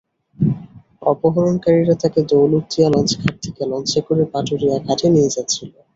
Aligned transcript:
অপহরণকারীরা 1.03 1.95
তাকে 2.03 2.19
দৌলতদিয়া 2.29 2.87
লঞ্চঘাট 2.89 3.35
থেকে 3.45 3.61
লঞ্চে 3.71 3.99
করে 4.07 4.23
পাটুরিয়া 4.33 4.75
ঘাটে 4.87 5.07
নিয়ে 5.13 5.33
যাচ্ছিল। 5.35 5.69